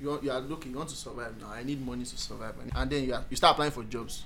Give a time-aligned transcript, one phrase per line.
[0.00, 1.48] you want, you are looking, you want to survive now.
[1.50, 4.24] I need money to survive, and, and then you are, you start applying for jobs.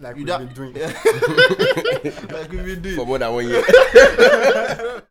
[0.00, 0.74] Like You we've da- been doing.
[2.30, 2.96] like we do.
[2.96, 3.64] For more than one year.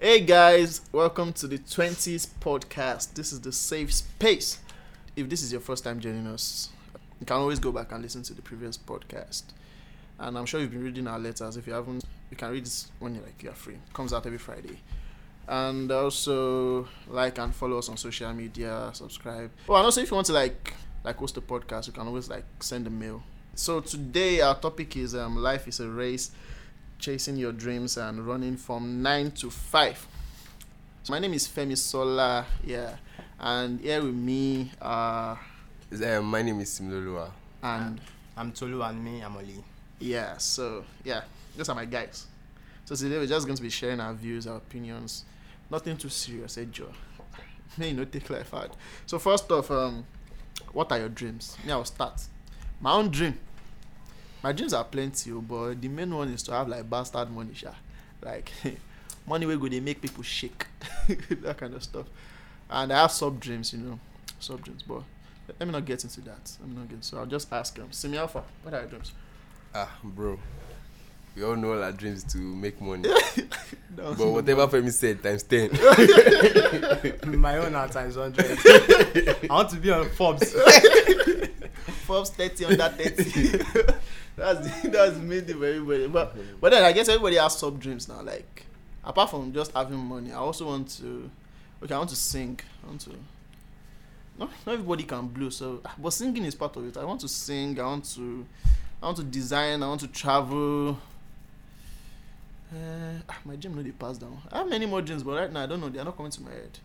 [0.00, 3.14] Hey guys, welcome to the 20s podcast.
[3.14, 4.58] This is the safe space.
[5.16, 6.68] If this is your first time joining us,
[7.22, 9.44] you can always go back and listen to the previous podcast.
[10.18, 11.56] And I'm sure you've been reading our letters.
[11.56, 13.74] If you haven't, you can read this when you're like you're free.
[13.74, 14.80] It comes out every Friday.
[15.46, 19.52] And also like and follow us on social media, subscribe.
[19.68, 22.28] Oh, and also if you want to like like host a podcast, you can always
[22.28, 23.22] like send a mail.
[23.54, 26.32] So today our topic is um life is a race
[26.98, 30.04] chasing your dreams and running from nine to five.
[31.04, 32.96] So my name is Femi Sola, yeah,
[33.38, 35.38] and here with me are
[35.92, 37.30] Um, my name is Simlolua.
[37.62, 38.00] and
[38.36, 39.62] I'm Tolu and me, I'm Oli.
[40.00, 41.22] yeah, so yeah,
[41.54, 42.26] those are my guys.
[42.86, 45.24] So today we're just going to be sharing our views, our opinions,
[45.70, 46.88] nothing too serious, eh, Joe.
[47.76, 48.70] May you not take life hard.
[49.04, 50.06] So first off, um,
[50.72, 51.58] what are your dreams?
[51.64, 52.22] Me, I'll start.
[52.80, 53.38] My own dream.
[54.42, 57.52] My dreams are plenty, oh, but the main one is to have like bastard money,
[57.52, 57.72] sha.
[58.22, 58.50] Like
[59.26, 60.66] money where go they make people shake,
[61.42, 62.06] that kind of stuff.
[62.70, 64.00] And I have sub dreams, you know,
[64.40, 64.82] sub dreams.
[64.82, 65.02] But
[65.48, 66.56] let me not get into that.
[66.60, 67.04] Let me not get.
[67.04, 67.88] So I'll just ask them.
[67.90, 69.12] Simi Alpha, what are your dreams?
[69.74, 70.38] Ah, bro.
[71.34, 73.08] We all know our dreams to make money.
[73.94, 75.70] But whatever Femi said, times 10.
[77.40, 78.58] My own are times 100.
[79.50, 80.54] I want to be on Forbes.
[82.06, 83.58] Forbes 30 under 30.
[84.34, 86.06] that's the, that's the main thing for everybody.
[86.08, 88.22] But but then I guess everybody has sub dreams now.
[88.22, 88.64] Like
[89.04, 91.30] apart from just having money, I also want to
[91.82, 92.58] okay, I want to sing.
[92.82, 93.10] I want to
[94.38, 96.96] not, not everybody can blow, so but singing is part of it.
[96.96, 98.46] I want to sing, I want to
[99.02, 100.98] I want to design, I want to travel.
[102.74, 104.38] Uh, ah, my dream no dey pass down.
[104.50, 105.88] I have many more dreams, but right now I don't know.
[105.90, 106.78] They are not coming to my head.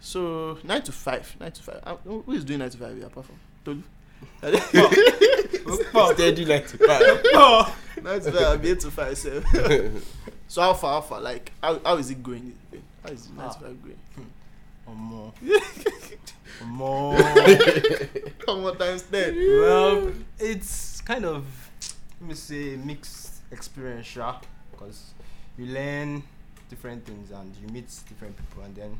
[0.00, 1.80] So nine to five, nine to five.
[1.84, 3.82] Uh, who is doing nine to five here apart from Tolu?
[6.14, 7.02] Steady like to pass.
[7.34, 7.76] oh.
[8.02, 9.16] nine to five, I'll be eight to five.
[9.18, 9.42] So,
[10.48, 11.20] so how far, how far?
[11.20, 12.56] Like how, how is it going?
[13.04, 13.58] How is it nine to Ah.
[13.60, 13.98] five going?
[14.92, 15.32] Or more.
[16.60, 17.16] Or more.
[18.44, 19.34] Come on, times ten.
[19.36, 21.44] well, it's kind of,
[22.20, 24.36] let me say, mixed experience, sure.
[24.70, 25.14] Because
[25.56, 26.22] you learn
[26.68, 28.98] different things and you meet different people and then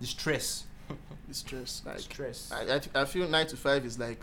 [0.00, 0.64] the stress.
[1.28, 2.52] The stress, like stress.
[2.52, 4.22] I, I, I feel nine to five is like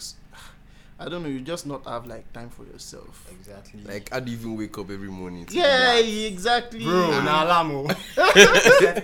[1.02, 1.30] I don't know.
[1.30, 3.28] You just not have like time for yourself.
[3.32, 3.82] Exactly.
[3.84, 5.48] like, how do you even wake up every morning?
[5.50, 6.84] Yeah, exactly.
[6.84, 7.72] Bro, na alarm.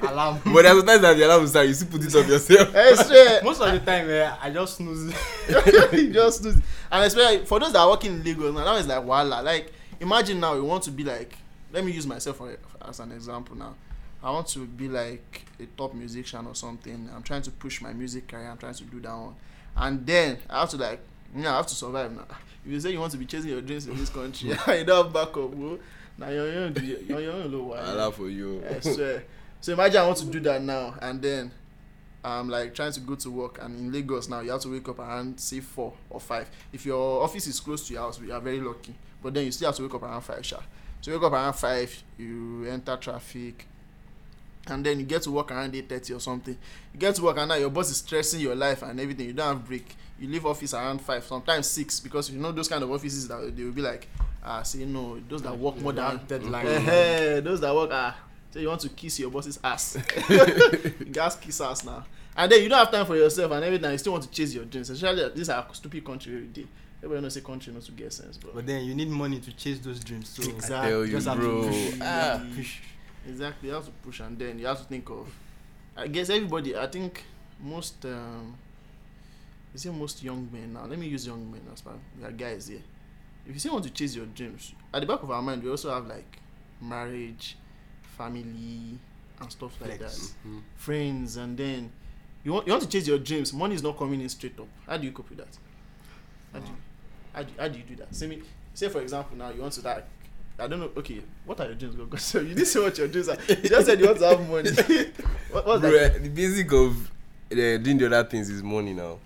[0.04, 0.42] Alarm.
[0.46, 2.76] But there's sometimes that the alarm will start, you still put it on yourself.
[2.76, 3.42] I swear.
[3.44, 5.12] Most of the time, eh, I just snooze.
[5.92, 6.62] you just lose.
[6.92, 9.40] And especially for those that are working in Lagos now, now it's like voila.
[9.42, 11.36] Like imagine now you want to be like
[11.72, 12.56] let me use myself for,
[12.88, 13.76] as an example now.
[14.24, 17.10] I want to be like a top musician or something.
[17.14, 18.50] I'm trying to push my music career.
[18.50, 19.36] I'm trying to do that one,
[19.76, 21.00] and then I have to like,
[21.36, 22.26] yeah, I have to survive now.
[22.66, 25.06] If you say you want to be chasing your dreams in this country, you don't
[25.06, 25.80] have backup, bro.
[26.18, 26.76] Now you're young,
[27.08, 28.64] you're young, low Allah for you.
[28.70, 29.24] I swear.
[29.62, 31.52] So imagine I want to do that now, and then
[32.24, 34.88] I'm like trying to go to work, and in Lagos now you have to wake
[34.90, 36.50] up around say four or five.
[36.74, 38.96] If your office is close to your house, you are very lucky.
[39.22, 40.58] But then you still have to wake up around five, sha.
[41.02, 43.68] So you wake up around five, you enter traffic,
[44.68, 46.58] and then you get to work around eight thirty or something.
[46.94, 49.28] You get to work and now your boss is stressing your life and everything.
[49.28, 49.96] You don't have break.
[50.20, 53.56] You leave office around five, sometimes six, because you know those kind of offices that
[53.56, 54.08] they will be like,
[54.44, 56.66] ah, say no, those that work more than deadline.
[56.68, 58.16] Eh, those that work ah
[58.50, 59.98] so you want to kiss your boss's ass
[60.30, 62.04] you gats kiss ass now
[62.36, 64.54] and then you don't have time for yourself and everything you still want to chase
[64.54, 66.66] your dreams especially this are stupid country we dey
[67.04, 69.52] everybody know say country no to get sense bro But then you need money to
[69.52, 70.30] chase those dreams.
[70.30, 70.76] So Exactly.
[70.88, 71.62] I tell you, just have to bro.
[71.68, 71.94] push.
[72.02, 72.42] Ah.
[72.56, 72.80] push.
[73.28, 75.28] exactly you have to push and then you have to think of
[75.98, 77.26] i guess everybody i think
[77.62, 78.56] most um
[79.74, 82.32] you see most young men now let me use young men as well we are
[82.32, 82.82] guys here
[83.48, 85.70] if you you want to chase your dreams at the back of our mind we
[85.70, 86.40] also have like
[86.82, 87.58] marriage
[88.18, 88.98] family
[89.40, 90.18] and stuff like Flex.
[90.18, 90.62] that Mhm.
[90.76, 91.92] friends and then
[92.44, 94.68] you want you want to chase your dreams money is not coming in straight up
[94.86, 95.58] how do you cope with that
[96.54, 96.78] how do you
[97.34, 98.42] how do, how do you do that say me
[98.74, 100.06] say for example now you want to like
[100.60, 100.90] I don't know.
[100.98, 101.96] Okay, what are your dreams?
[102.24, 103.38] So you didn't say what your dreams are.
[103.48, 104.72] You just said you want to have money.
[105.52, 106.24] what, what's Bro, that?
[106.24, 107.12] the basic of
[107.52, 109.20] uh, doing the other things is money now.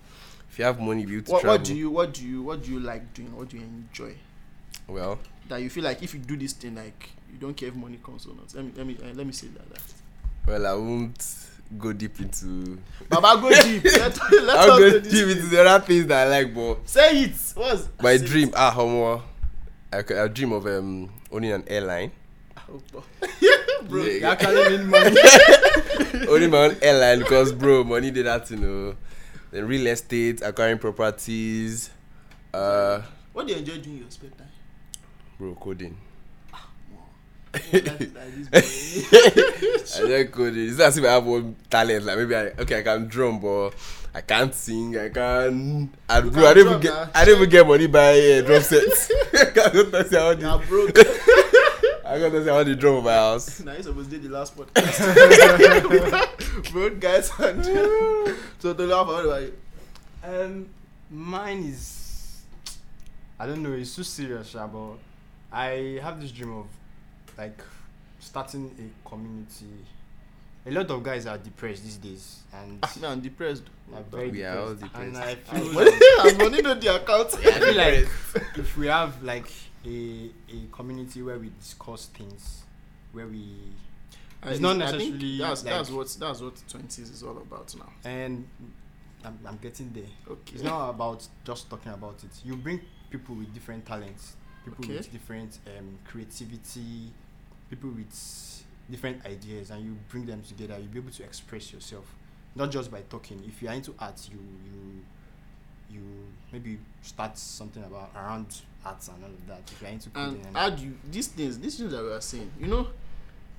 [0.52, 1.58] If you have money, you'll be able to What, travel.
[1.58, 3.34] what do you what do you what do you like doing?
[3.34, 4.14] What do you enjoy?
[4.86, 5.18] Well,
[5.48, 7.98] That you feel like if you do this thing, like you don't care if money
[8.04, 8.54] comes or not.
[8.54, 9.82] Let me let me uh, let me say like that.
[10.46, 11.36] well, I won't
[11.78, 12.78] go deep into.
[13.08, 13.82] Baba go deep.
[13.84, 15.22] Let, let I'll go deep this.
[15.22, 15.50] into thing.
[15.50, 17.32] the other things that I like, but Say it.
[17.54, 18.54] What's my say dream, it.
[18.54, 19.22] ah, homo,
[19.90, 22.12] I dream of um owning an airline.
[22.70, 23.04] Oh, bro.
[23.88, 24.02] bro.
[24.04, 25.16] You actually need money.
[26.28, 28.96] owning my own airline because, bro, money did that, you know.
[29.52, 31.90] Then real estate, acquiring properties,
[32.54, 33.02] uh,
[33.32, 34.48] What do you enjoy doing in your spare time?
[35.38, 35.96] bro, coding.
[37.52, 40.04] Like- like this boy.
[40.06, 40.68] I like coding.
[40.68, 42.04] It's not as if I have one talent.
[42.06, 43.72] Like maybe I okay, I can drum, but
[44.14, 44.96] I can't sing.
[44.98, 45.90] I can.
[46.14, 46.94] You bro, can I don't even get.
[46.94, 47.10] now.
[47.14, 49.10] I don't even get money by uh, drum sets.
[49.34, 50.86] I can't go I want Nah, bro.
[52.12, 53.60] I got to say I want the drum of my house.
[53.64, 55.00] now you supposed to do the last podcast.
[56.72, 57.64] bro, guys, and
[58.58, 59.58] so to laugh about it.
[60.22, 60.68] Um,
[61.10, 62.42] mine is
[63.40, 63.72] I don't know.
[63.72, 64.98] It's too serious, but
[65.50, 66.66] I have this dream of
[67.38, 67.62] like
[68.20, 69.86] starting a community.
[70.64, 73.64] A lot of guys are depressed these days, and Ah, man, I'm depressed.
[73.92, 74.94] are very We are all depressed.
[74.96, 75.16] And.
[75.16, 77.34] I feel like, I'm to the account.
[77.46, 78.08] I feel like
[78.56, 79.50] if we have like
[79.84, 82.62] a a community where we discuss things,
[83.12, 83.44] where we
[84.44, 87.74] It's not I think necessarily That's like- that's what that's what twenties is all about
[87.76, 87.92] now.
[88.04, 88.46] and
[89.24, 90.10] I'm, I'm getting there.
[90.28, 90.54] Okay.
[90.54, 92.30] It's not about just talking about it.
[92.44, 92.80] You bring
[93.10, 94.96] people with different talents, people Okay.
[94.96, 97.10] with different um, creativity,
[97.70, 98.12] people with
[98.92, 100.76] different ideas, and you bring them together.
[100.78, 102.04] You'll be able to express yourself,
[102.54, 103.42] not just by talking.
[103.46, 105.04] If you are into art, you you
[105.90, 106.02] you
[106.52, 109.60] maybe start something about around arts and all of that.
[109.72, 112.02] If you are into and coding, and how do you these things these things that
[112.02, 112.86] we are saying you know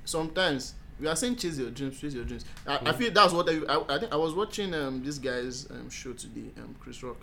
[0.05, 2.95] sometimes we are saying chase your dreams chase your dreams i, I Mhm.
[2.95, 6.13] feel that's what I, I i think i was watching um this guy's um show
[6.13, 7.17] today um chris rock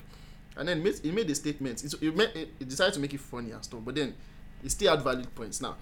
[0.57, 3.21] and then made, he made a statement it's, he, made, he decided to make it
[3.21, 4.15] funny and stuff but then
[4.63, 5.77] he still had valid points now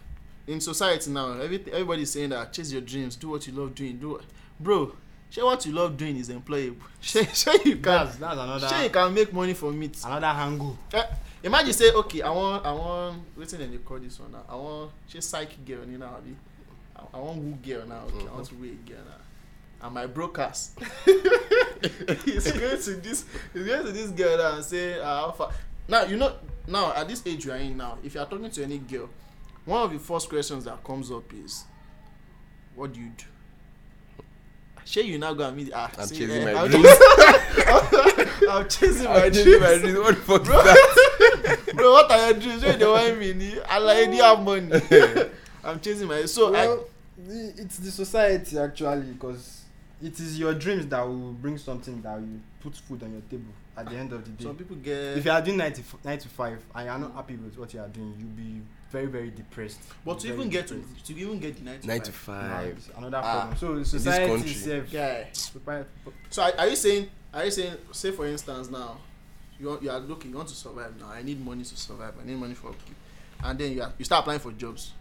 [0.48, 3.98] in society now every, everybody's saying that chase your dreams do what you love doing
[3.98, 4.18] do
[4.58, 4.92] bro
[5.30, 6.76] share what you love doing is employable.
[7.00, 9.96] Share, share you can that's that's another share you can make money from it.
[10.04, 10.76] another angle.
[10.92, 11.02] Eh,
[11.44, 14.42] imagine say okay i wan i wan wetin dem dey call this one now?
[14.48, 16.34] I wan ṣe psych girl ni now abi?
[16.96, 19.14] I- wan woo girl now okay i want to woo a girl now.
[19.86, 20.72] And my brokers
[22.24, 25.50] he's going to this he's going to this girl now and say ah how far?
[25.86, 26.32] Now you know
[26.66, 29.08] now at this age you are in now if you are talking to any girl
[29.68, 31.64] one of the first questions that comes up is
[32.74, 33.24] what do you do
[34.84, 36.88] shey you now go and meet ah I'm see, chasing eh, my I'm dreams.
[38.50, 39.98] i'm chasing my I'm dreams chasing my dreams.
[39.98, 41.72] What the fuck is that?
[41.74, 44.72] bro what are your dreams wey you dey whine me ni alaye dey have money
[45.64, 46.84] i'm chasing my so well,
[47.26, 49.64] the, it's the society actually because
[50.02, 53.52] it is your dreams that will bring something that will put food on your table
[53.76, 54.44] at the end of the day.
[54.44, 57.14] some people get if you are doing 90, 9 to 5 and you are not
[57.14, 59.80] happy with what you are doing, you'll be very, very depressed.
[60.04, 61.06] but to even get to depressed.
[61.06, 62.66] to even get the nine to Nine to five five.
[62.76, 63.56] it's another Ah, problem.
[63.58, 64.50] So this society country.
[64.50, 64.92] itself.
[64.92, 65.86] guy prepare-
[66.30, 68.96] so are, are you saying are you saying say for instance now
[69.60, 72.14] you want you are looking you want to survive now i need money to survive
[72.20, 72.94] i need money for upkeep
[73.44, 74.92] and then you are you start applying for jobs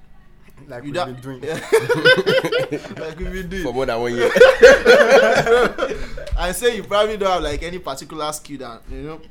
[0.68, 1.42] like You we've da- been doing.
[1.42, 4.32] like we've been doing For more than one year.
[6.40, 9.22] and say you probably don't have like any particular skill that you know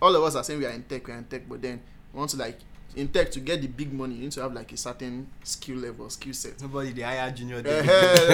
[0.00, 1.80] all of us are saying we are in tech we are in tech but then
[2.12, 2.58] we want to like
[2.96, 5.76] in tech to get the big money you need to have like a certain skill
[5.76, 7.58] level skill set Nobody they hire junior.
[7.58, 7.82] uh, there.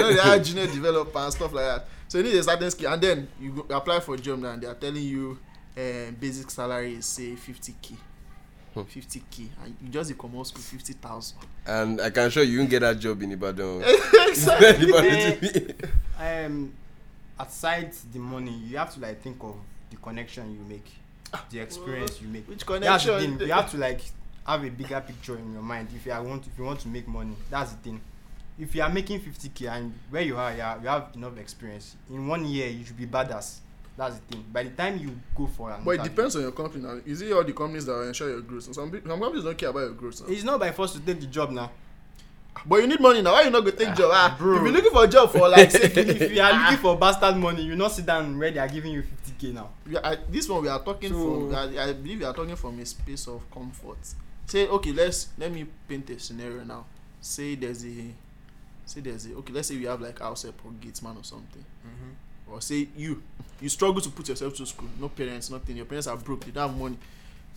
[0.09, 2.93] you they are junior developer and stuff like that so you need a certain skill
[2.93, 5.37] and then you go apply for a job now and they are telling you
[5.77, 7.95] uh, basic salary is say 50k
[8.73, 8.81] Hmm.
[8.81, 12.71] 50k and you just dey comot school 50000 And I can show you, you won't
[12.71, 13.83] get that job in Ibadan.
[14.27, 15.75] exactly Ibadan
[16.19, 16.73] um,
[17.39, 19.55] aside the money, you have to like think of
[19.91, 20.89] the connection you make,
[21.51, 22.47] the experience you make.
[22.49, 23.47] which That's the connection thing.
[23.47, 24.01] You have to like
[24.45, 26.87] have a bigger picture in your mind if you are want if you want to
[26.87, 27.35] make money.
[27.49, 28.01] That's the thing.
[28.59, 31.95] If you are making 50k and where you are, you, are, you have enough experience.
[32.11, 33.59] In one year, you should be badass.
[33.97, 34.45] That's the thing.
[34.51, 37.21] By the time you go for an but it depends on your company now is
[37.21, 39.79] it all the companies that will ensure your growth some some companies don't care about
[39.81, 40.33] your growth now.
[40.33, 41.71] It's not by force to take the job now.
[42.65, 44.55] but you need money now why you not go take job ah bro.
[44.57, 47.63] you be looking for job for like say if you are looking for bastard money,
[47.63, 49.69] you not sit down where they are giving you 50k now.
[49.87, 52.55] we are, this one we are talking So- from I, I believe we are talking
[52.55, 53.97] from a space of comfort
[54.53, 56.85] say okay let's let me paint a scenario now.
[57.19, 58.13] Say there's a
[58.85, 61.65] say there's a okay let's say we have like house help or gatesman or something.
[62.47, 63.23] Or say you
[63.59, 66.51] you struggle to put yourself to school no parents nothing your parents are broke you
[66.51, 66.97] don't have money.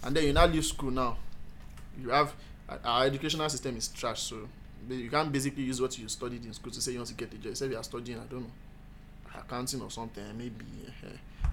[0.03, 1.19] And then you now leave school now.
[2.01, 2.33] You have
[2.85, 4.49] our- educational system is trash so
[4.89, 7.33] you can't basically use what you studied in school to say you want to get
[7.35, 7.57] a job.
[7.57, 8.53] Say you are studying i don't know
[9.35, 10.65] accounting or something maybe
[11.05, 11.09] uh,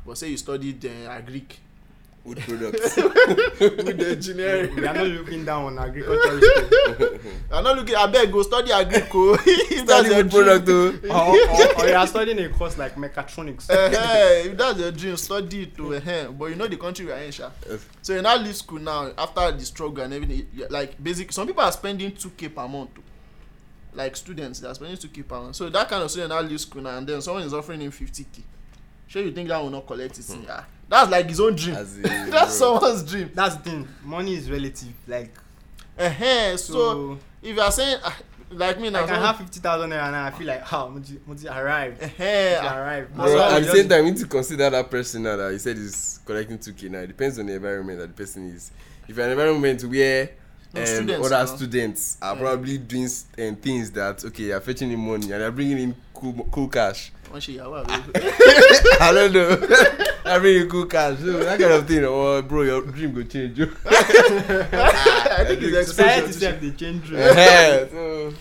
[0.05, 1.57] but say you studied uh, agric
[2.23, 2.95] wood products.
[2.95, 4.75] the engineering.
[4.75, 7.19] we are not looking down on agriculture.
[7.51, 7.95] I'm not looking.
[7.95, 9.35] I beg go study agrico.
[9.85, 10.87] that's Study your wood dream, product though.
[11.09, 13.69] or, or, or you are studying a course like mechatronics.
[13.69, 13.89] uh,
[14.49, 17.17] if that's your dream, study it to uh, But you know the country we are
[17.17, 17.49] in, sha.
[18.01, 20.47] So you now leave school now after the struggle and everything.
[20.69, 22.91] Like basic, some people are spending two k per month.
[22.97, 23.01] oh.
[23.95, 25.55] Like students, they are spending two k per month.
[25.55, 27.91] So that kind of student now leave school now, and then someone is offering him
[27.91, 28.43] fifty k.
[29.07, 30.25] Sure, you think that will not collect it?
[30.43, 31.75] Yeah, that's like his own dream.
[31.75, 32.77] As in, that's bro.
[32.79, 33.31] someone's dream.
[33.33, 33.87] That's the thing.
[34.03, 34.93] Money is relative.
[35.07, 35.31] Like
[35.97, 36.57] Uh-huh.
[36.57, 38.17] so, So, if you are saying ah,
[38.51, 40.25] like me now, I can have fifty thousand naira now.
[40.25, 42.01] I feel like how Muji, Muji arrived.
[42.03, 43.15] uh Muji arrived.
[43.15, 45.51] Bro, So at the just- same time, you need to consider that person now that
[45.51, 46.99] you said is collecting 2k now.
[46.99, 48.71] It depends on the environment that the person is.
[49.07, 50.29] If you're in an environment where
[50.73, 51.55] No, um, students other now.
[51.55, 52.41] students are Yeah.
[52.41, 55.95] probably doing s- um, things that, okay, you're fetching in money and they're bringing in
[56.13, 57.11] cool, cool cash.
[57.29, 59.55] One shit, yeah, well, I don't know.
[59.55, 61.17] they're bringing cool cash.
[61.19, 63.57] So that kind of thing, oh, bro, your dream go change.
[63.57, 63.71] you.
[63.85, 66.25] I think it's Society exposure.
[66.25, 67.09] itself they change.
[67.09, 67.19] room.
[67.21, 68.33] Eh, so,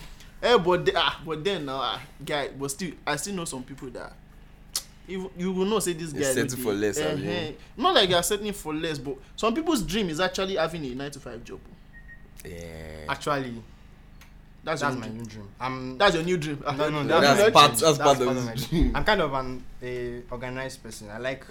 [0.43, 3.63] Eh, but the, ah, but then now, ah, guy, but still, I still know some
[3.63, 4.13] people that
[5.07, 6.33] you you will not say this guy.
[6.33, 7.27] dey- for less, eh, abi?
[7.27, 7.51] eh.
[7.77, 11.11] Not like are settling for less, but some people's dream is actually having a nine
[11.11, 11.59] to five job.
[12.45, 13.05] yeah.
[13.09, 13.53] Actually,
[14.63, 15.17] That's, that's my dream.
[15.17, 15.49] new dream.
[15.59, 16.63] I'm That's your new dream.
[16.65, 17.81] No, no, That's that's, not part- change.
[17.81, 18.81] that's part of my his dream.
[18.83, 18.95] dream.
[18.95, 21.09] I'm kind of an a organized person.
[21.09, 21.45] I like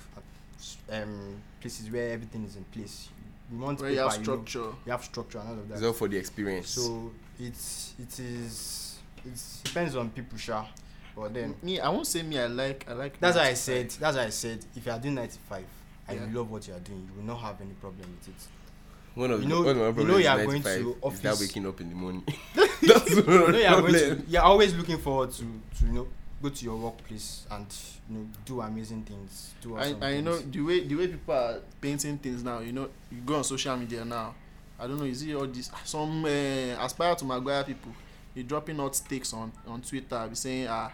[0.90, 3.09] um places where everything is in place.
[3.52, 4.71] You want where you have structure.
[4.87, 5.75] you have structure and all of that.
[5.75, 5.87] It's that.
[5.88, 6.69] all for the experience.
[6.71, 10.66] So it's it is it depends on people, sure.
[11.14, 12.38] But then me, I won't say me.
[12.38, 12.87] I like.
[12.88, 13.21] I like.
[13.21, 15.64] that's what I said that's why I said if you are doing 95
[16.09, 16.26] and Yeah.
[16.26, 18.42] you love what you are doing, you will not have any problem with it.
[19.14, 20.83] One of you the know- one of my you problems know you are going 95
[21.02, 22.25] to is that waking up in the morning.
[22.83, 25.45] That's you know you are going to you're always looking forward to
[25.78, 26.09] to you know
[26.42, 27.66] go to your workplace and
[28.11, 29.54] you know do amazing things.
[29.61, 32.59] Do awesome I, I know the way the way people are painting things now.
[32.61, 34.35] You know, you go on social media now.
[34.78, 35.04] I don't know.
[35.04, 35.71] You see all this.
[35.85, 36.28] Some uh,
[36.85, 37.92] aspire to Maguire people.
[38.35, 40.26] They dropping out takes on on Twitter.
[40.28, 40.90] Be saying ah,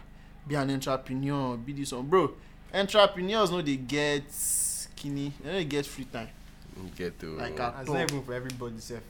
[0.47, 1.57] be an entrepreneur.
[1.57, 2.31] Be this one, bro.
[2.71, 5.33] Entrepreneurs know they get skinny.
[5.41, 6.29] They know they get free time.
[6.95, 9.01] Get to Like And a- it's not even for everybody, self.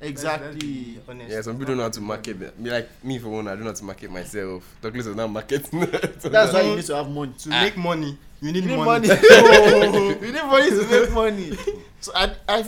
[0.00, 0.98] Exactly.
[1.28, 2.38] yeah, some people don't know how to market.
[2.38, 2.52] them.
[2.58, 4.76] Me like me for one, I don't know how to market myself.
[4.82, 5.80] Talk less of now marketing.
[5.80, 7.32] That's why you need to have money.
[7.38, 7.62] To ah.
[7.62, 9.08] make money, you need, You need money.
[9.08, 9.20] money.
[9.30, 10.08] Oh.
[10.20, 11.52] you need money to make money.
[12.00, 12.64] So I, I,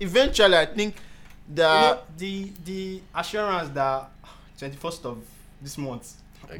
[0.00, 0.96] eventually, I think
[1.48, 4.10] You know, the the assurance that
[4.58, 5.18] 21st of
[5.62, 6.12] this month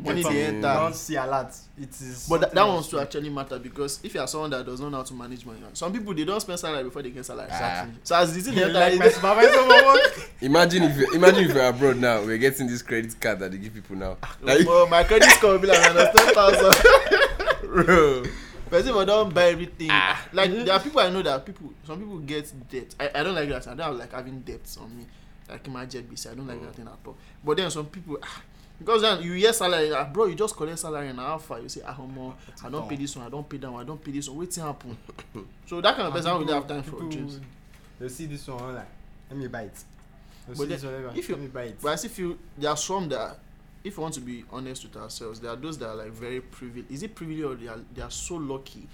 [0.03, 0.61] Money from- dey you enter.
[0.62, 1.55] don't see a lot.
[1.81, 2.26] It is.
[2.29, 2.75] But that, something that else.
[2.75, 5.14] one's to actually matter because if you are someone that does not know how to
[5.14, 7.49] manage money, some people they don't spend salary before they get salary.
[7.50, 7.87] Ah.
[8.03, 10.31] So as the thing they like my supervisor work.
[10.41, 13.59] imagine if you imagine if you're abroad now, we're getting this credit card that they
[13.59, 14.17] give people now.
[14.43, 16.75] Like, well, my credit score will be like minus ten thousand.
[17.62, 18.25] bro.
[18.71, 19.88] Person for don't buy everything.
[19.91, 20.26] Ah.
[20.33, 22.95] Like there are people I know that people, some people get debt.
[22.99, 23.69] I, I don't like that.
[23.69, 25.07] I don't like having debts on me.
[25.49, 26.64] Like in my jet BC, I don't like Mm.
[26.67, 27.17] that thing at all.
[27.45, 28.41] But then some people, ah,
[28.78, 31.69] because then you hear salary, ah, bro, you just collect salary and how far you
[31.69, 34.02] say, ah, homo, I don't pay this one, I don't pay that one, I don't
[34.02, 34.38] pay this one.
[34.38, 34.97] Waiting happen.
[35.66, 37.40] so that kind of person I don't really have time for dreams.
[38.00, 38.87] They see this one like,
[39.31, 39.85] let me buy it.
[40.49, 41.78] But see then, this one, if you- let me buy it.
[41.81, 43.38] But I still feel there are some that,
[43.85, 46.40] if we want to be honest with ourselves, there are those that are like very
[46.40, 46.90] privileged.
[46.90, 48.88] Is it privileged or they are they are so lucky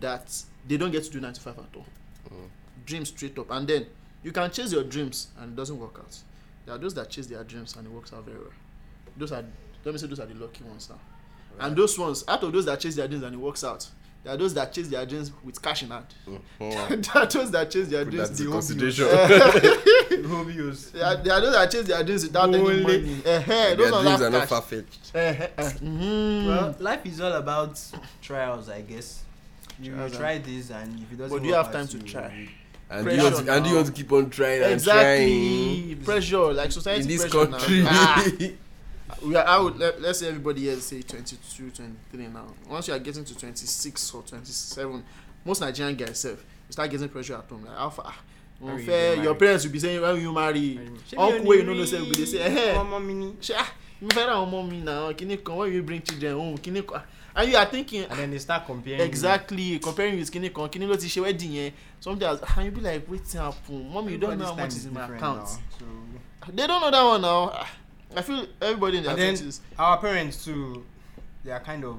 [0.00, 0.32] that
[0.66, 1.86] they don't get to do 95 at all?
[2.30, 2.48] Mm.
[2.86, 3.86] Dreams straight up, and then
[4.22, 6.16] you can chase your dreams and it doesn't work out.
[6.64, 8.50] There are those that chase their dreams and it works out very well.
[9.16, 9.44] Those are
[9.84, 10.98] let me say those are the lucky ones now.
[11.58, 13.88] And those ones, out of those that chase their dreams and it works out,
[14.22, 16.06] there are those that chase their dreams with cash in hand.
[16.26, 16.40] Mhm.
[17.14, 19.04] there are those that chase their Put dreams that the in whole consideration.
[20.26, 20.92] Hobios.
[20.92, 23.22] There are, there are those that chase their dreams without any money.
[23.24, 24.48] Eh, eh, Their those ones dreams are not cash.
[24.48, 25.10] far fetched.
[25.14, 26.46] Eh, mhm.
[26.46, 27.80] Well, life is all about
[28.20, 29.22] trials, I guess.
[29.78, 31.86] You, you Trials and- try this, and if it doesn't But do you have time
[31.88, 32.48] to you- try?
[32.88, 33.76] And do, you want to, Pressure and you now.
[33.78, 35.94] want to keep on trying and Exactly.
[36.04, 38.56] Pressure, like society in this pressure country?
[39.08, 39.14] Now.
[39.14, 39.78] Ah, we are out.
[39.78, 42.46] Let, let's say everybody here say 22, 23 now.
[42.68, 45.04] Once you are getting to 26 or 27,
[45.44, 47.64] most Nigerian guys self, you start getting pressure at home.
[47.64, 48.14] Like, how far?
[48.60, 49.14] Will you Unfair.
[49.16, 50.80] get Your parents will be saying, when will you marry?
[51.16, 53.32] Uncle you no know say say, Ọmọ mi ni.
[53.40, 53.70] Ṣé, ah,
[54.00, 56.82] mi fẹ́ ra àwọn ọmọ mi náà, kíní kan, when you bring children home, kíní
[56.86, 57.02] kan.
[57.38, 59.00] And you are thinking, And then they start comparing.
[59.02, 62.70] exactly comparing with kíní kan kíní ló ti ṣe wedding yẹn something as and you
[62.72, 65.48] be like wetin happen mummy you don't know how much is in my account
[66.54, 67.68] they don't know that one now Ah,
[68.16, 70.84] i feel everybody in their And then- twenties Our parents too,
[71.44, 71.96] they are kind of.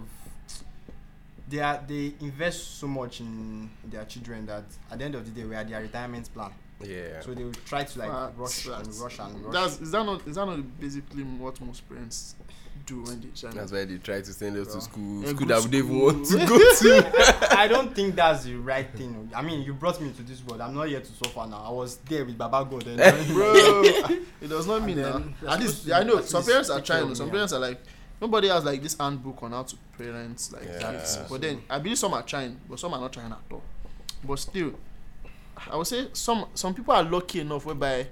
[1.50, 5.32] They are they invest so much in their children that at the end of the
[5.32, 6.52] day we are their retirement plan.
[6.84, 7.22] Yeah.
[7.22, 9.54] So they will try to like Facts, rush and rush and rush.
[9.54, 12.36] that's is that not is that not basically what most parents
[12.86, 13.52] do when they shine.
[13.56, 14.76] That's why they try to send us Bro.
[14.76, 15.22] to school.
[15.24, 17.58] Yeah, School that we don't want to go to.
[17.58, 19.30] I don't think that's the right thing.
[19.36, 20.62] I mean, you brought me to this world.
[20.62, 21.64] I'm not here to suffer now.
[21.68, 22.86] I was there with Baba God.
[22.88, 23.54] And bro.
[24.42, 25.06] it does not mean And
[25.36, 25.42] that.
[25.42, 27.16] then At least supposed I know some parents are take trying.
[27.16, 27.80] Some parents are like
[28.22, 30.92] nobody has like this handbook on how to parents like Yeah.
[30.94, 31.18] kids.
[31.30, 33.64] But then I believe some are trying, but some are not trying at all.
[34.24, 34.74] But still,
[35.70, 38.08] I would say some some people are lucky enough whereby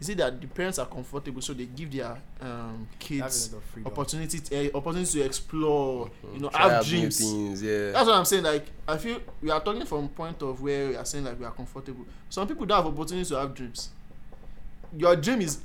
[0.00, 3.62] you it that the parents are comfortable, so they give their um, kids a lot
[3.62, 3.92] of freedom.
[3.92, 6.10] opportunity to, uh, opportunity to explore.
[6.34, 7.18] You know, Try have dreams.
[7.18, 7.90] things, yeah.
[7.92, 8.44] That's what I'm saying.
[8.44, 11.44] Like, I feel we are talking from point of where we are saying like we
[11.44, 12.04] are comfortable.
[12.28, 13.90] Some people don't have opportunity to have dreams.
[14.96, 15.58] Your dream is,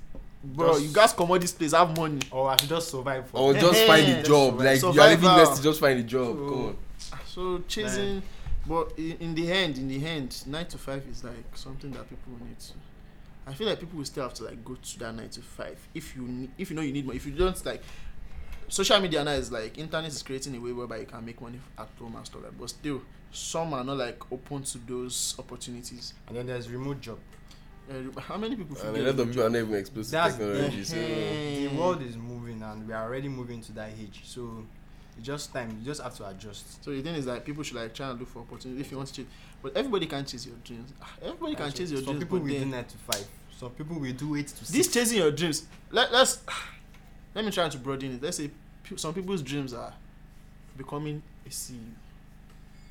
[0.43, 0.73] bro.
[0.73, 2.19] Just- you guys come out this place, have money.
[2.31, 3.37] Or I should just survive for.
[3.37, 4.59] Or just Eh, find eh, a job.
[4.59, 6.35] Like you are living next to just find a job.
[6.37, 6.77] So- Come on.
[7.27, 8.23] So chasing,
[8.65, 12.09] but in, in the end, in the end, nine to five is like something that
[12.09, 12.73] people need to.
[13.45, 15.77] I feel like people will still have to like go to that nine to five
[15.93, 17.15] if you need, if you know you need more.
[17.15, 17.81] If you don't like,
[18.69, 21.59] social media now is like internet is creating a way whereby you can make money
[21.77, 22.51] at home and stuff like.
[22.51, 22.59] That.
[22.59, 26.13] But still, some are not like open to those opportunities.
[26.27, 27.19] And then there's remote job.
[27.91, 28.77] Uh, how many people?
[28.81, 30.83] And a lot of the people are not even exposed to That's- technology.
[30.85, 31.67] So Eh.
[31.67, 34.21] The world is moving, and we are already moving to that age.
[34.23, 34.65] So
[35.17, 35.69] it's just time.
[35.79, 36.83] You just have to adjust.
[36.83, 38.97] So the thing is that people should like try and look for opportunity if you
[38.97, 39.25] want to chase.
[39.61, 40.91] But everybody can chase your dreams.
[41.01, 42.23] Ah, Everybody can chase your Some dreams.
[42.25, 43.25] people will do nine to five.
[43.57, 44.69] Some people will do eight to six.
[44.71, 46.41] this chasing your dreams let, let's
[47.35, 48.49] let me try to broaden it let's say
[48.97, 49.93] some people's dreams are
[50.75, 51.77] becoming a CEO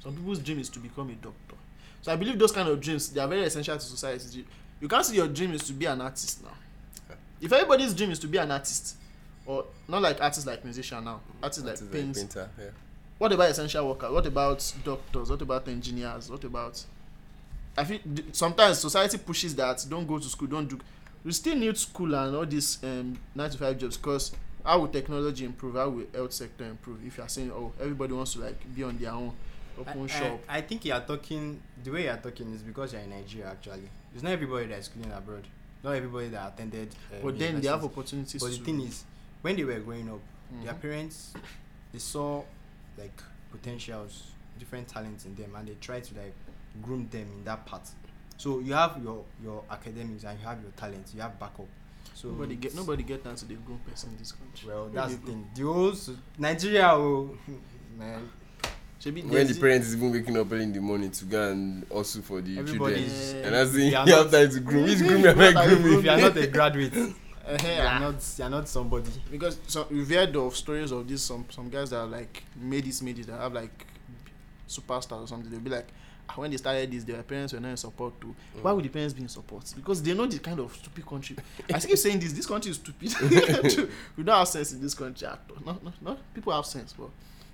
[0.03, 1.57] some people's dream is to become a doctor
[2.01, 4.47] so I believe those kind of dreams they are very essential to society
[4.81, 8.19] you can't see your dream is to be an artist now if everybody's dream is
[8.21, 8.97] to be an artist
[9.47, 12.49] or not like artists like musician now artists like that is paints painter.
[12.59, 12.65] Yeah.
[13.19, 16.85] what about essential workers what about doctors what about engineers what about
[17.77, 17.99] i feel
[18.33, 20.79] sometimes society pushes that don't go to school don't do
[21.25, 24.33] we still need school and all these um, nine to five jobs because
[24.65, 28.13] how will technology improve how will health sector improve if you are saying oh everybody
[28.13, 29.33] wants to like be on their own
[29.79, 31.61] open I, shop I, I think you are talking.
[31.83, 33.51] The way you are talking is because you are in Nigeria.
[33.51, 35.45] Actually, it's not everybody that is schooling abroad.
[35.83, 36.95] Not everybody that attended.
[37.13, 39.05] Uh, but then they have opportunities But the to thing is,
[39.43, 40.21] when they were growing up,
[40.63, 40.81] their Mhm.
[40.81, 41.33] parents
[41.93, 42.43] they saw
[42.99, 46.33] like potentials, different talents in them, and they tried to like
[46.83, 47.95] groom them in that path.
[48.39, 51.15] So you have your your academics and you have your talents.
[51.15, 51.67] You have backup.
[52.15, 55.15] So nobody get nobody get down to the grown person in this country Well, that's
[55.17, 55.51] the thing.
[55.55, 55.95] The whole
[56.39, 57.37] Nigeria, oh,
[57.99, 58.29] man.
[59.05, 62.21] When the parents is even waking up early in the morning to go and also
[62.21, 63.11] for the Everybody children.
[63.11, 63.33] is.
[63.43, 64.85] And that's the They you are have time to groom.
[64.85, 65.99] Which groom am What I are you grooming?
[65.99, 66.95] If you are not a graduate,
[67.49, 67.99] you Eh-heh, are ah.
[67.99, 69.11] not you are not somebody.
[69.31, 72.85] because so we've heard of stories of this some some guys that are like made
[72.85, 73.87] this made it that have like
[74.69, 75.51] superstars or something.
[75.51, 75.87] They'll be like
[76.29, 78.35] "Ah, when they started this their parents were not in support too.
[78.57, 78.63] Mm.
[78.63, 79.65] why would the parents be in support?
[79.77, 81.37] Because they know the kind of stupid country.
[81.73, 83.13] I keep saying this this country is stupid.
[84.17, 85.57] We don't have sense in this country at all.
[85.75, 87.09] No no no people have sense but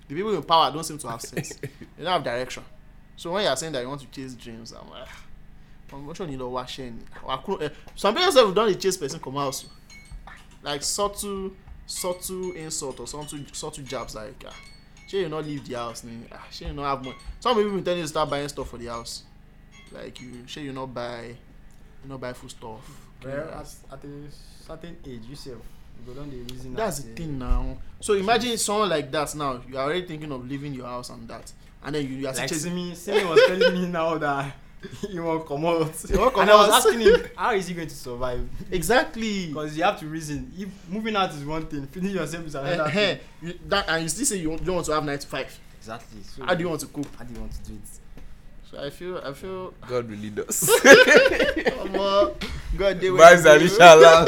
[0.07, 1.53] the people in power don't seem to have sense.
[1.55, 2.63] They don't have direction.
[3.15, 5.23] So when you are saying that you want to chase dreams i'm like "Ah,
[5.87, 6.99] promotion you know washing
[7.95, 9.65] some people sef don dey chase person comot house
[10.63, 11.51] like subtle
[11.85, 14.55] subtle insult or subtle subtle jabs like ah
[15.07, 17.71] shey you no leave the house ni ah shey you no have money some people
[17.71, 19.23] bin tell you to start buying stuff for the house
[19.91, 21.25] like you shey you no buy
[22.03, 23.05] you no buy food stuff.
[23.21, 24.31] Well, at, at a
[24.65, 26.73] certain age, you self, you go down the reason.
[26.73, 30.31] that's the a- thing now so imagine someone like that now you are already thinking
[30.31, 31.51] of leaving your house and that
[31.83, 34.53] and then you you are still Like chasing Simi, Simi was telling me now that
[35.09, 35.93] he won't come out.
[36.07, 38.47] He won't and I was asking him, how is he going to survive?
[38.71, 40.51] exactly Because you have to reason.
[40.57, 43.17] If moving out is one thing, feeding yourself is another Eh, thing.
[43.17, 45.59] eh, you, that and you still say you don't want to have nine to five
[45.77, 46.21] Exactly.
[46.23, 47.89] So how do you want to cope how do you want to do it?
[48.69, 50.69] so i feel i feel God really does.
[51.81, 52.35] omo
[52.77, 54.27] god dey Vibes and inshallah.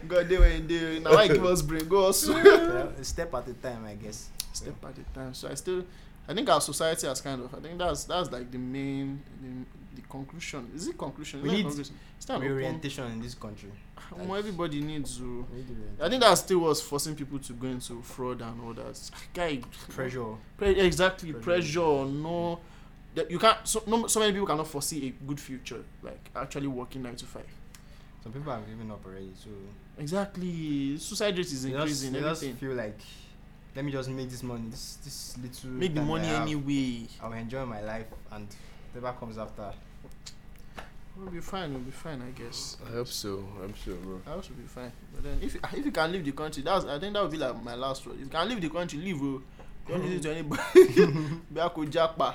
[0.08, 3.04] god dey when you dey na why you give us brain go hustle well, a
[3.04, 4.30] step at a time, I guess.
[4.52, 5.84] step at a time so i still
[6.28, 10.00] i think our society has kind of i think that's that's like the main the,
[10.00, 10.70] the conclusion.
[10.74, 11.42] Is it conclusion?
[11.42, 11.94] We need conclusion?
[12.16, 13.70] It's not Reorientation in this country.
[13.98, 15.46] Ah, omo everybody needs to
[16.00, 18.98] i think that still was forcing people to go into fraud and all that.
[19.34, 19.60] Guy
[19.90, 20.24] pressure.
[20.56, 21.44] Pre- exactly Pressure.
[21.44, 22.58] pressure, no.
[23.14, 26.66] That you can't so, no, so many people cannot foresee a good future like actually
[26.66, 27.46] working nine to five.
[28.24, 29.50] Some people have given up already, so
[29.98, 30.96] exactly.
[30.98, 32.56] Suicide rate is just, increasing just everything.
[32.56, 32.98] feel like,
[33.74, 35.70] let me just make this money, this this little.
[35.70, 38.46] make the money have, anyway I'll enjoy my life, and
[38.92, 39.72] whatever comes after.
[41.16, 43.44] we'll be fine we'll be fine i guess I hope so.
[43.62, 44.20] I'm sure, bro.
[44.26, 46.84] I hope we'll be fine but then if if you can leave the country that's
[46.86, 48.98] i think that would be like my last word if you can leave the country
[48.98, 49.40] leave oh
[49.88, 50.62] don't listen to anybody
[51.54, 52.34] Biako japa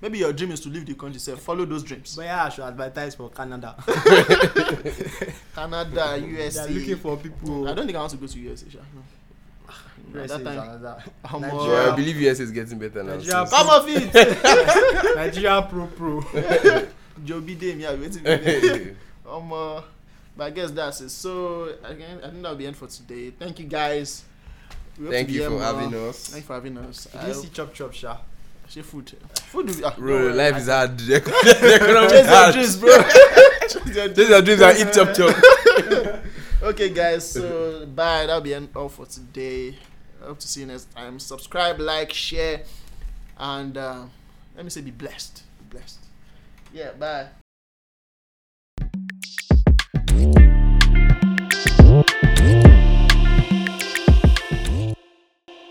[0.00, 2.48] maybe your dream is to leave the country sef follow those dreams But yeah, I
[2.50, 3.74] should advertise for Canada.
[5.54, 6.26] canada USA.
[6.26, 7.68] they usa are looking for people.
[7.68, 8.68] I don't think I want to go to USA.
[8.70, 8.78] Sha.
[8.94, 9.02] No.
[10.16, 11.04] At USA time, another.
[11.24, 11.64] I'm, Nigeria.
[11.66, 13.14] Bro, I believe US is getting better now.
[13.16, 15.14] Nigeria so- come off it.
[15.16, 16.20] Nigeria Pro Pro.
[17.24, 17.54] Joe B.
[17.54, 18.22] Dame, yeah, waiting.
[18.22, 19.82] for Um, uh,
[20.36, 21.10] but I guess that's it.
[21.10, 23.30] So again, I think that'll be end for today.
[23.30, 24.24] Thank you guys.
[25.08, 25.60] Thank you for more.
[25.62, 26.28] having us.
[26.28, 27.04] Thank you for having us.
[27.04, 28.16] Did I you see Chop Chop Sha?
[28.68, 29.10] say food.
[29.48, 29.84] Food will be.
[29.84, 30.98] Ah, Bro, don't life I- is hard.
[30.98, 32.54] The economy Chase is your hard.
[32.54, 33.02] dreams, bro.
[33.68, 36.22] Chase your dreams and eat chop chop.
[36.62, 39.74] okay guys so bye that'll be end all for today I
[40.26, 41.18] hope to see you next time.
[41.18, 42.62] Subscribe like share
[43.38, 44.04] and uh,
[44.56, 45.42] let me say be blessed.
[45.58, 45.98] Be blessed.
[46.72, 47.39] Yeah bye